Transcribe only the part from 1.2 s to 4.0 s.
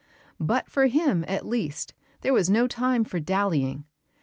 at least, there was no time for dallying.